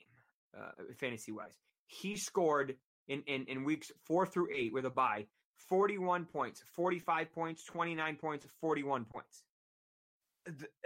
[0.56, 1.58] uh, fantasy wise.
[1.86, 2.76] He scored
[3.08, 5.26] in, in, in weeks four through eight with a bye
[5.68, 9.44] 41 points, 45 points, 29 points, 41 points.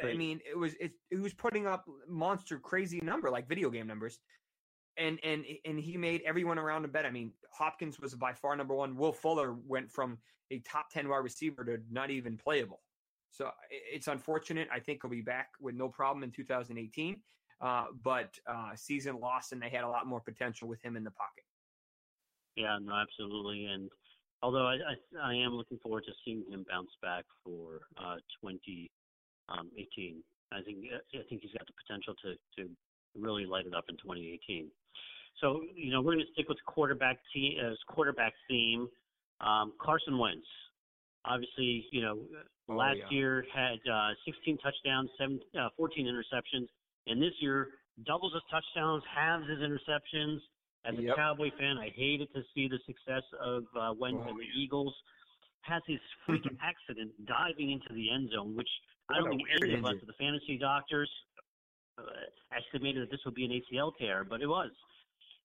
[0.03, 3.87] I mean, it was it, it was putting up monster crazy number like video game
[3.87, 4.19] numbers,
[4.99, 7.07] and and and he made everyone around him bet.
[7.07, 8.97] I mean, Hopkins was by far number one.
[8.97, 10.19] Will Fuller went from
[10.51, 12.83] a top ten wide receiver to not even playable.
[13.31, 14.69] So it's unfortunate.
[14.71, 17.17] I think he'll be back with no problem in 2018
[17.61, 21.05] uh, but uh, season lost, and they had a lot more potential with him in
[21.05, 21.45] the pocket.
[22.57, 23.67] Yeah, no, absolutely.
[23.67, 23.91] And
[24.43, 28.89] although I, I, I am looking forward to seeing him bounce back for uh, 2018,
[29.49, 29.71] um,
[30.53, 32.71] I think I think he's got the potential to to
[33.19, 34.69] really light it up in 2018.
[35.41, 38.89] So you know we're going to stick with quarterback team as uh, quarterback theme.
[39.41, 40.47] Um, Carson Wentz,
[41.27, 42.19] obviously, you know,
[42.71, 43.17] oh, last yeah.
[43.19, 46.69] year had uh, 16 touchdowns, seven, uh, 14 interceptions.
[47.07, 47.69] And this year,
[48.05, 50.39] doubles his touchdowns, halves his interceptions.
[50.85, 51.17] As a yep.
[51.17, 54.95] Cowboy fan, I hated to see the success of uh, Wentz oh, and the Eagles.
[55.63, 58.69] Has his freak accident diving into the end zone, which
[59.11, 61.11] I don't think any of us, the fantasy doctors,
[61.99, 62.03] uh,
[62.55, 64.71] estimated that this would be an ACL tear, but it was.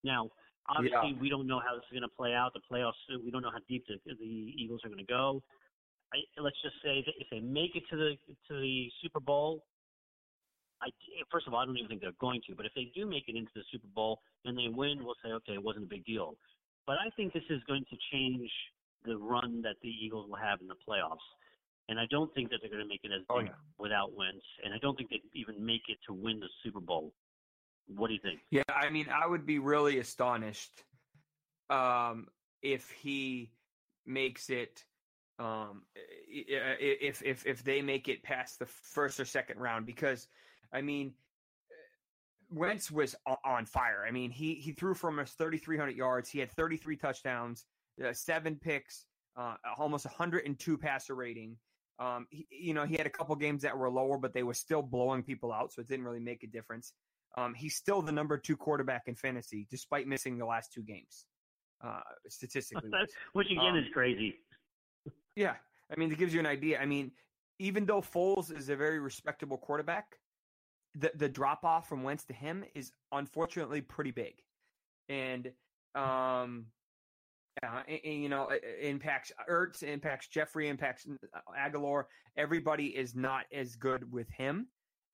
[0.03, 0.29] Now,
[0.69, 1.21] obviously, yeah.
[1.21, 2.53] we don't know how this is going to play out.
[2.53, 5.41] The playoffs, we don't know how deep the, the Eagles are going to go.
[6.13, 8.13] I, let's just say that if they make it to the
[8.49, 9.63] to the Super Bowl,
[10.81, 10.89] I,
[11.31, 12.55] first of all, I don't even think they're going to.
[12.55, 15.31] But if they do make it into the Super Bowl and they win, we'll say,
[15.31, 16.35] okay, it wasn't a big deal.
[16.87, 18.49] But I think this is going to change
[19.05, 21.25] the run that the Eagles will have in the playoffs.
[21.89, 23.53] And I don't think that they're going to make it as oh, big yeah.
[23.77, 24.45] without Wentz.
[24.63, 27.13] And I don't think they'd even make it to win the Super Bowl.
[27.87, 28.39] What do you think?
[28.49, 30.83] Yeah, I mean, I would be really astonished
[31.69, 32.27] um,
[32.61, 33.51] if he
[34.05, 34.83] makes it.
[35.39, 35.81] Um,
[36.27, 40.27] if if if they make it past the first or second round, because
[40.73, 41.13] I mean,
[42.49, 44.05] Wentz was on fire.
[44.07, 46.29] I mean, he he threw from us 3,300 yards.
[46.29, 47.65] He had 33 touchdowns,
[48.05, 49.05] uh, seven picks,
[49.37, 51.55] uh, almost 102 passer rating.
[51.99, 54.53] Um, he, you know, he had a couple games that were lower, but they were
[54.53, 56.93] still blowing people out, so it didn't really make a difference.
[57.37, 61.25] Um, he's still the number two quarterback in fantasy, despite missing the last two games,
[61.83, 62.89] uh, statistically.
[63.33, 64.35] Which again um, is crazy.
[65.35, 65.53] Yeah,
[65.89, 66.79] I mean, it gives you an idea.
[66.79, 67.11] I mean,
[67.59, 70.17] even though Foles is a very respectable quarterback,
[70.95, 74.35] the the drop off from Wentz to him is unfortunately pretty big.
[75.09, 75.51] and
[75.95, 76.65] um,
[77.61, 78.49] uh, and, and, you know,
[78.81, 81.05] impacts Ertz, impacts Jeffery, impacts
[81.59, 82.05] Agholor.
[82.37, 84.67] Everybody is not as good with him,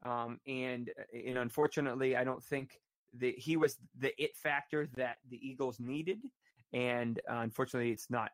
[0.06, 2.80] um, and and unfortunately, I don't think
[3.20, 6.20] that he was the it factor that the Eagles needed,
[6.74, 8.30] and uh, unfortunately, it's not.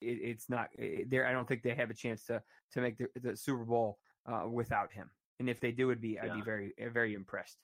[0.00, 0.68] It, it's not
[1.06, 1.26] there.
[1.26, 4.48] I don't think they have a chance to to make the, the Super Bowl uh,
[4.50, 5.10] without him.
[5.38, 6.24] And if they do, would be yeah.
[6.24, 7.58] I'd be very very impressed.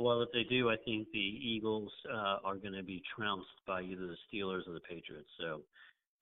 [0.00, 3.82] Well, if they do, I think the Eagles uh, are going to be trounced by
[3.82, 5.28] either the Steelers or the Patriots.
[5.38, 5.62] So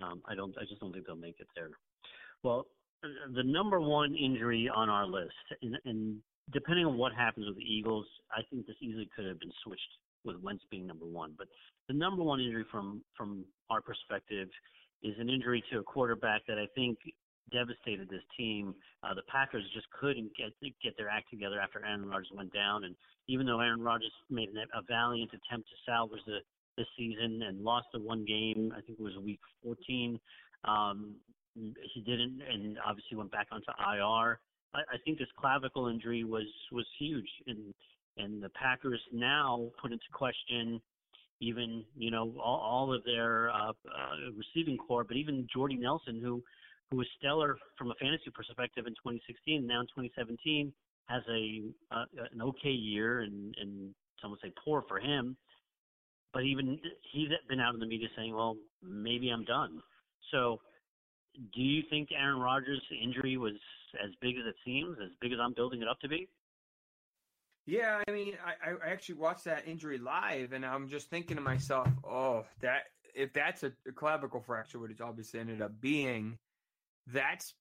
[0.00, 1.70] um, I don't, I just don't think they'll make it there.
[2.42, 2.66] Well,
[3.34, 6.18] the number one injury on our list, and, and
[6.52, 9.80] depending on what happens with the Eagles, I think this easily could have been switched
[10.24, 11.34] with Wentz being number one.
[11.36, 11.48] But
[11.88, 14.48] the number one injury from from our perspective
[15.02, 16.98] is an injury to a quarterback that I think
[17.52, 18.74] devastated this team.
[19.02, 22.84] Uh, the Packers just couldn't get get their act together after Aaron Rodgers went down,
[22.84, 22.94] and
[23.28, 26.38] even though Aaron Rodgers made a valiant attempt to salvage the
[26.76, 30.18] this season and lost the one game, I think it was week 14.
[30.64, 31.16] Um,
[31.54, 34.40] he didn't, and obviously went back onto IR.
[34.74, 37.74] I, I think this clavicle injury was was huge, and
[38.16, 40.80] and the Packers now put into question
[41.40, 43.72] even you know all, all of their uh, uh,
[44.36, 46.42] receiving corps, but even Jordy Nelson, who
[46.92, 50.72] who was stellar from a fantasy perspective in 2016, now in 2017
[51.08, 55.36] has a uh, an okay year, and and some would say poor for him.
[56.34, 56.78] But even
[57.10, 59.82] he's been out in the media saying, "Well, maybe I'm done."
[60.30, 60.60] So,
[61.54, 63.54] do you think Aaron Rodgers' injury was
[64.04, 66.28] as big as it seems, as big as I'm building it up to be?
[67.64, 71.42] Yeah, I mean, I, I actually watched that injury live, and I'm just thinking to
[71.42, 72.82] myself, "Oh, that
[73.14, 76.38] if that's a, a clavicle fracture, which it obviously ended up being,
[77.06, 77.54] that's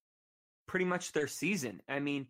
[0.67, 2.27] pretty much their season." I mean,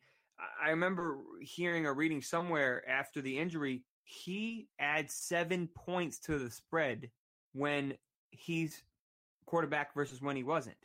[0.63, 6.49] I remember hearing or reading somewhere after the injury, he adds seven points to the
[6.49, 7.09] spread
[7.53, 7.93] when
[8.31, 8.83] he's
[9.45, 10.77] quarterback versus when he wasn't.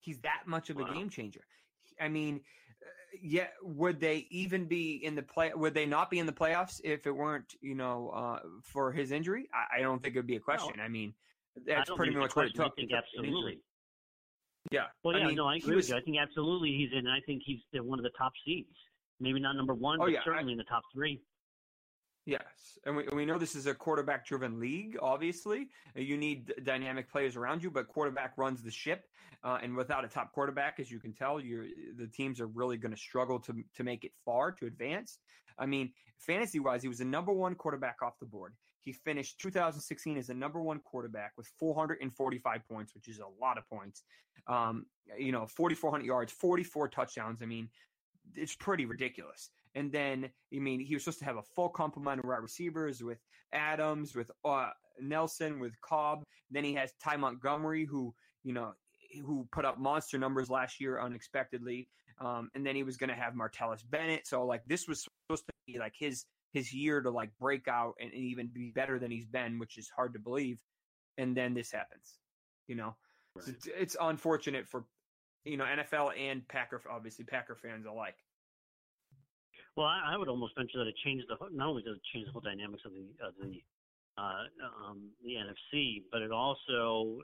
[0.00, 0.92] He's that much of a wow.
[0.92, 1.44] game changer.
[2.00, 2.40] I mean,
[2.82, 5.52] uh, yeah, would they even be in the play?
[5.54, 9.12] Would they not be in the playoffs if it weren't, you know, uh, for his
[9.12, 9.48] injury?
[9.54, 10.74] I, I, don't think it would be a question.
[10.76, 10.82] No.
[10.82, 11.14] I mean,
[11.66, 12.74] that's I pretty much what it took.
[12.78, 13.60] Absolutely.
[14.70, 14.84] Yeah.
[15.02, 15.96] Well, yeah, I mean, no, I agree was, with you.
[15.96, 17.06] I think absolutely he's in.
[17.06, 18.68] I think he's one of the top seeds.
[19.20, 20.20] Maybe not number one, oh, but yeah.
[20.24, 21.20] certainly I, in the top three.
[22.26, 24.96] Yes, and we we know this is a quarterback driven league.
[25.00, 29.04] Obviously, you need dynamic players around you, but quarterback runs the ship.
[29.42, 32.92] Uh, and without a top quarterback, as you can tell, the teams are really going
[32.92, 35.18] to struggle to to make it far to advance.
[35.58, 38.54] I mean, fantasy wise, he was the number one quarterback off the board.
[38.84, 43.58] He finished 2016 as the number one quarterback with 445 points, which is a lot
[43.58, 44.02] of points.
[44.46, 44.86] Um,
[45.18, 47.42] you know, 4,400 yards, 44 touchdowns.
[47.42, 47.68] I mean,
[48.34, 49.50] it's pretty ridiculous.
[49.74, 53.02] And then, I mean, he was supposed to have a full complement of wide receivers
[53.02, 53.18] with
[53.52, 54.70] Adams, with uh,
[55.00, 56.22] Nelson, with Cobb.
[56.50, 58.74] Then he has Ty Montgomery, who you know,
[59.24, 61.88] who put up monster numbers last year unexpectedly.
[62.20, 64.26] Um, and then he was going to have Martellus Bennett.
[64.26, 67.94] So like this was supposed to be like his his year to like break out
[68.00, 70.58] and even be better than he's been, which is hard to believe.
[71.18, 72.18] And then this happens,
[72.68, 72.96] you know.
[73.34, 73.44] Right.
[73.44, 74.84] So it's, it's unfortunate for
[75.44, 78.16] you know NFL and Packer, obviously Packer fans alike.
[79.76, 82.26] Well, I, I would almost venture that it changes the not only does it change
[82.26, 83.60] the whole dynamics of the of the
[84.16, 87.18] uh, um, the NFC, but it also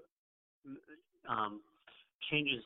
[1.28, 1.60] um,
[2.30, 2.64] changes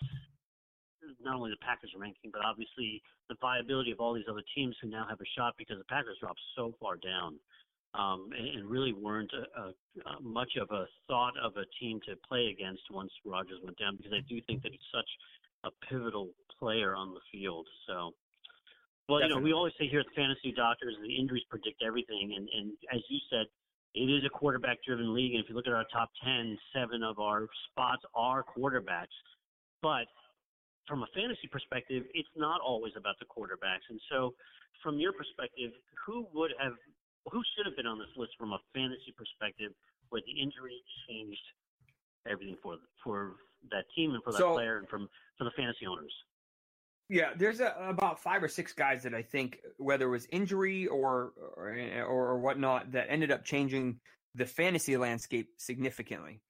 [1.22, 4.88] not only the Packers ranking, but obviously the viability of all these other teams who
[4.88, 7.38] now have a shot because the Packers dropped so far down
[7.94, 9.66] um, and, and really weren't a, a,
[10.16, 13.96] a much of a thought of a team to play against once Rodgers went down
[13.96, 15.08] because I do think that he's such
[15.64, 17.66] a pivotal player on the field.
[17.86, 18.12] So,
[19.08, 19.28] well, Definitely.
[19.28, 22.48] you know, we always say here at the Fantasy Doctors, the injuries predict everything, and
[22.48, 23.46] and as you said,
[23.94, 27.20] it is a quarterback-driven league, and if you look at our top ten, seven of
[27.20, 29.14] our spots are quarterbacks,
[29.82, 30.06] but
[30.86, 33.86] from a fantasy perspective, it's not always about the quarterbacks.
[33.88, 34.34] And so,
[34.82, 35.72] from your perspective,
[36.06, 36.74] who would have,
[37.30, 39.72] who should have been on this list from a fantasy perspective,
[40.10, 41.44] where the injury changed
[42.30, 43.36] everything for for
[43.70, 45.08] that team and for that so, player and from
[45.38, 46.12] for the fantasy owners.
[47.10, 50.86] Yeah, there's a, about five or six guys that I think, whether it was injury
[50.86, 54.00] or, or or whatnot, that ended up changing
[54.34, 56.40] the fantasy landscape significantly.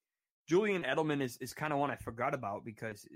[0.49, 3.07] Julian Edelman is, is kind of one I forgot about because,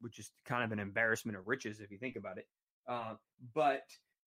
[0.00, 2.46] which is kind of an embarrassment of riches if you think about it.
[2.88, 3.14] Uh,
[3.54, 3.82] but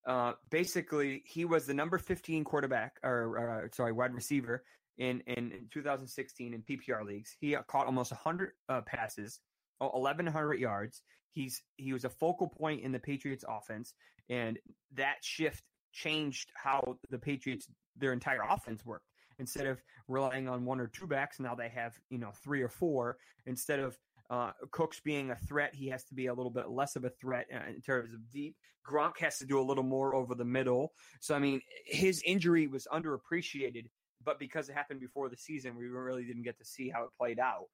[0.05, 4.63] uh, basically, he was the number 15 quarterback, or uh, sorry, wide receiver
[4.97, 7.35] in, in, in 2016 in PPR leagues.
[7.39, 9.39] He caught almost 100 uh, passes,
[9.79, 11.01] 1,100 yards.
[11.31, 13.93] He's he was a focal point in the Patriots offense,
[14.29, 14.57] and
[14.95, 19.05] that shift changed how the Patriots their entire offense worked.
[19.39, 22.69] Instead of relying on one or two backs, now they have you know three or
[22.69, 23.17] four.
[23.45, 23.97] Instead of
[24.29, 27.09] uh, Cooks being a threat, he has to be a little bit less of a
[27.09, 28.55] threat uh, in terms of deep.
[28.87, 30.93] Gronk has to do a little more over the middle.
[31.19, 33.87] So I mean, his injury was underappreciated,
[34.23, 37.09] but because it happened before the season, we really didn't get to see how it
[37.17, 37.65] played out.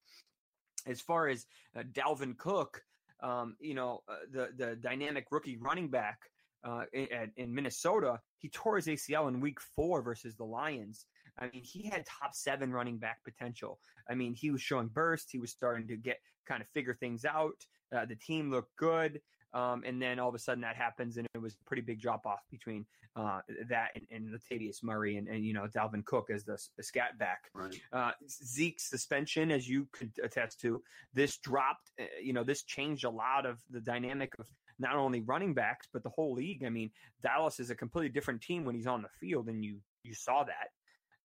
[0.87, 1.45] As far as
[1.75, 2.81] uh, Dalvin Cook,
[3.21, 6.19] um, you know, uh, the the dynamic rookie running back
[6.63, 11.05] uh, in, in, Minnesota, he tore his ACL in Week Four versus the Lions.
[11.39, 13.79] I mean, he had top seven running back potential.
[14.09, 15.29] I mean, he was showing burst.
[15.31, 17.65] He was starting to get kind of figure things out.
[17.95, 19.21] Uh, the team looked good.
[19.53, 22.01] Um, and then all of a sudden that happens, and it was a pretty big
[22.01, 26.29] drop off between uh, that and, and Latavius Murray and, and, you know Dalvin Cook
[26.29, 27.49] as the, the scat back.
[27.53, 27.79] Right.
[27.93, 30.83] Uh, Zeke's suspension, as you could attest to,
[31.13, 31.89] this dropped.
[31.97, 35.87] Uh, you know, this changed a lot of the dynamic of not only running backs
[35.93, 36.65] but the whole league.
[36.65, 36.91] I mean,
[37.23, 40.43] Dallas is a completely different team when he's on the field, and you you saw
[40.43, 40.71] that.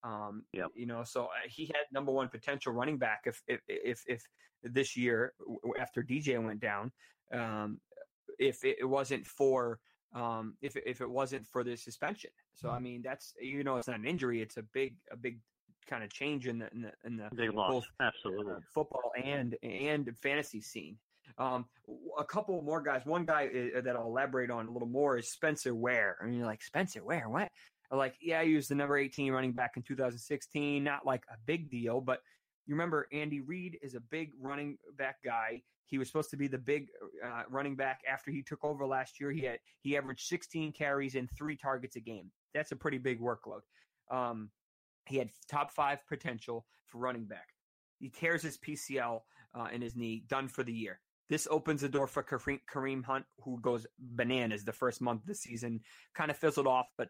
[0.03, 0.69] Um, yep.
[0.75, 4.23] you know, so uh, he had number one potential running back if if if, if
[4.63, 5.35] this year
[5.79, 6.93] after DJ went down.
[7.33, 7.81] Um,
[8.39, 9.79] if it wasn't for
[10.15, 12.31] um, if if it wasn't for the suspension.
[12.55, 12.83] So I mm-hmm.
[12.83, 15.39] mean, that's you know, it's not an injury; it's a big a big
[15.89, 17.73] kind of change in the in the, in the big loss.
[17.73, 20.97] both absolutely football and and fantasy scene.
[21.39, 21.67] Um,
[22.19, 23.03] a couple more guys.
[23.07, 26.17] One guy uh, that I'll elaborate on a little more is Spencer Ware.
[26.21, 27.51] I mean, like Spencer Ware, what?
[27.93, 30.83] Like, yeah, he was the number 18 running back in 2016.
[30.83, 32.21] Not like a big deal, but
[32.67, 35.63] you remember Andy Reid is a big running back guy.
[35.87, 36.87] He was supposed to be the big
[37.25, 39.33] uh, running back after he took over last year.
[39.33, 42.31] He had he averaged 16 carries and three targets a game.
[42.55, 43.63] That's a pretty big workload.
[44.11, 44.51] Um,
[45.07, 47.49] he had top five potential for running back.
[47.99, 49.21] He tears his PCL
[49.59, 51.01] uh, in his knee, done for the year.
[51.29, 55.35] This opens the door for Kareem Hunt, who goes bananas the first month of the
[55.35, 55.81] season.
[56.13, 57.09] Kind of fizzled off, but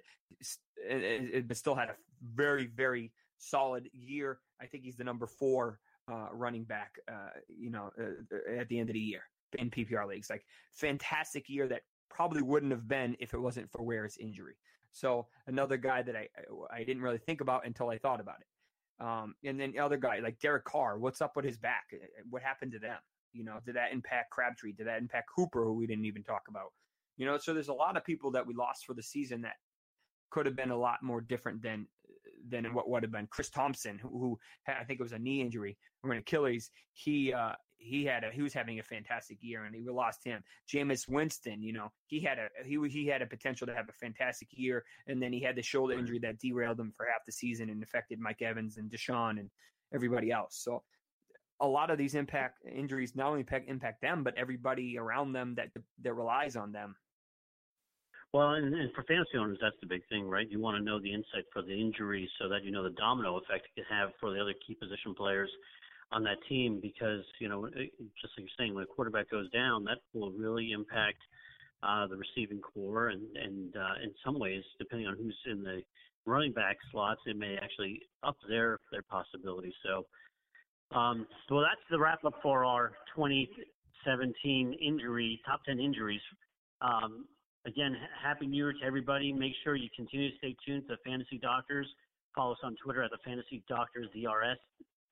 [0.88, 1.96] it, it still had a
[2.34, 4.38] very, very solid year.
[4.60, 5.78] I think he's the number four
[6.10, 9.22] uh, running back, uh, you know, uh, at the end of the year
[9.58, 10.30] in PPR leagues.
[10.30, 14.54] Like fantastic year that probably wouldn't have been if it wasn't for Ware's injury.
[14.92, 16.28] So another guy that I
[16.72, 19.04] I didn't really think about until I thought about it.
[19.04, 21.84] Um, and then the other guy like Derek Carr, what's up with his back?
[22.28, 22.98] What happened to them?
[23.32, 24.72] You know, did that impact Crabtree?
[24.72, 26.72] Did that impact Cooper, who we didn't even talk about?
[27.16, 29.54] You know, so there's a lot of people that we lost for the season that
[30.30, 31.86] could have been a lot more different than
[32.48, 35.40] than what would have been Chris Thompson, who, who I think it was a knee
[35.40, 36.70] injury or an Achilles.
[36.92, 40.42] He uh, he had a he was having a fantastic year, and we lost him.
[40.72, 43.92] Jameis Winston, you know, he had a he he had a potential to have a
[43.92, 47.32] fantastic year, and then he had the shoulder injury that derailed him for half the
[47.32, 49.50] season and affected Mike Evans and DeSean and
[49.94, 50.60] everybody else.
[50.62, 50.82] So
[51.60, 55.54] a lot of these impact injuries not only impact, impact them, but everybody around them
[55.56, 55.68] that
[56.02, 56.94] that relies on them.
[58.32, 60.48] Well, and, and for fantasy owners, that's the big thing, right?
[60.48, 63.38] You want to know the insight for the injuries so that you know the domino
[63.38, 65.50] effect it can have for the other key position players
[66.12, 69.84] on that team because, you know, just like you're saying, when a quarterback goes down,
[69.84, 71.18] that will really impact
[71.82, 75.80] uh, the receiving corps and, and uh, in some ways, depending on who's in the
[76.26, 79.72] running back slots, it may actually up their, their possibilities.
[79.84, 80.06] So,
[80.96, 86.20] um, well, that's the wrap up for our 2017 injury, top 10 injuries.
[86.82, 87.24] Um,
[87.66, 89.32] Again, happy new year to everybody.
[89.32, 91.86] Make sure you continue to stay tuned to Fantasy Doctors.
[92.34, 94.58] Follow us on Twitter at the Fantasy Doctors DRS.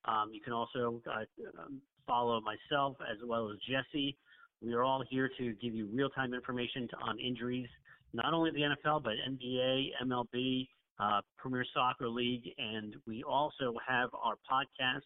[0.07, 1.25] Um, you can also uh,
[1.61, 4.17] um, follow myself as well as Jesse.
[4.63, 7.69] We are all here to give you real time information on injuries,
[8.15, 10.69] not only the NFL, but NBA, MLB,
[10.99, 15.03] uh, Premier Soccer League, and we also have our podcasts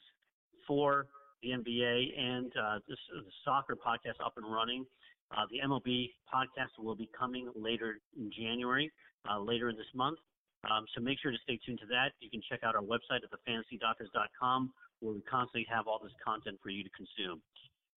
[0.66, 1.07] for
[1.43, 4.86] the NBA and uh, this, the soccer podcast up and running.
[5.37, 8.91] Uh, the MLB podcast will be coming later in January,
[9.30, 10.18] uh, later in this month.
[10.70, 12.12] Um, so make sure to stay tuned to that.
[12.20, 16.59] You can check out our website at thefantasydoctors.com where we constantly have all this content
[16.62, 17.43] for you to consume.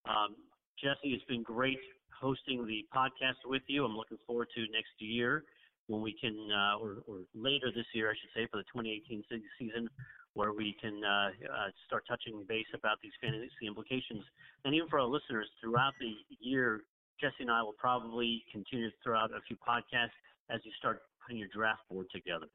[0.08, 0.34] Um,
[0.82, 1.78] Jesse, it's been great
[2.10, 3.84] hosting the podcast with you.
[3.84, 5.44] I'm looking forward to next year
[5.86, 9.22] when we can, uh, or, or, later this year, I should say, for the 2018
[9.58, 9.88] season,
[10.34, 14.24] where we can uh, uh, start touching base about these fantasy implications.
[14.64, 16.82] And even for our listeners, throughout the year,
[17.20, 20.16] Jesse and I will probably continue to throw out a few podcasts
[20.50, 22.46] as you start putting your draft board together.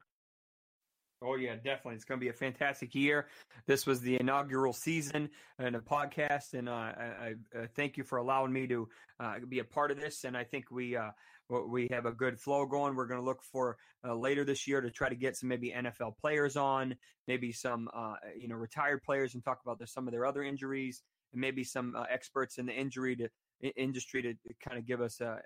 [1.24, 1.94] Oh yeah, definitely.
[1.94, 3.28] It's going to be a fantastic year.
[3.66, 8.18] This was the inaugural season and a podcast, and uh, I, I, thank you for
[8.18, 8.88] allowing me to
[9.20, 10.24] uh, be a part of this.
[10.24, 11.10] And I think we uh,
[11.48, 12.96] we have a good flow going.
[12.96, 15.70] We're going to look for uh, later this year to try to get some maybe
[15.70, 16.96] NFL players on,
[17.28, 20.42] maybe some uh, you know retired players, and talk about the, some of their other
[20.42, 21.02] injuries,
[21.32, 23.28] and maybe some uh, experts in the injury to
[23.70, 24.34] industry to
[24.66, 25.38] kind of give us a,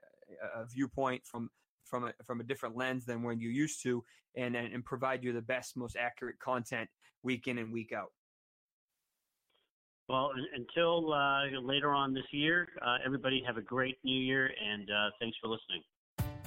[0.55, 1.51] a viewpoint from
[1.85, 4.03] from a, from a different lens than when you used to,
[4.35, 6.89] and, and provide you the best, most accurate content
[7.23, 8.11] week in and week out.
[10.09, 14.91] Well, until uh, later on this year, uh, everybody have a great new year, and
[14.91, 15.83] uh, thanks for listening.